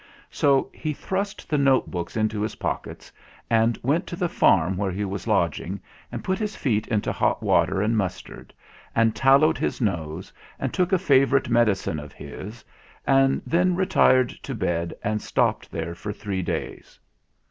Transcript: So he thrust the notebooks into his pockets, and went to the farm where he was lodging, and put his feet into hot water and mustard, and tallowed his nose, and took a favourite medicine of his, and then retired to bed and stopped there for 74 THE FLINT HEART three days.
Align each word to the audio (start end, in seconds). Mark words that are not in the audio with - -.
So 0.31 0.71
he 0.73 0.93
thrust 0.93 1.47
the 1.47 1.59
notebooks 1.59 2.17
into 2.17 2.41
his 2.41 2.55
pockets, 2.55 3.11
and 3.51 3.77
went 3.83 4.07
to 4.07 4.15
the 4.15 4.27
farm 4.27 4.75
where 4.75 4.89
he 4.89 5.05
was 5.05 5.27
lodging, 5.27 5.79
and 6.11 6.23
put 6.23 6.39
his 6.39 6.55
feet 6.55 6.87
into 6.87 7.11
hot 7.11 7.43
water 7.43 7.83
and 7.83 7.95
mustard, 7.95 8.51
and 8.95 9.15
tallowed 9.15 9.59
his 9.59 9.79
nose, 9.79 10.33
and 10.57 10.73
took 10.73 10.91
a 10.91 10.97
favourite 10.97 11.49
medicine 11.49 11.99
of 11.99 12.13
his, 12.13 12.65
and 13.05 13.43
then 13.45 13.75
retired 13.75 14.29
to 14.41 14.55
bed 14.55 14.91
and 15.03 15.21
stopped 15.21 15.69
there 15.71 15.93
for 15.93 16.11
74 16.11 16.11
THE 16.11 16.13
FLINT 16.13 16.15
HEART 16.17 16.23
three 16.23 16.41
days. 16.41 16.99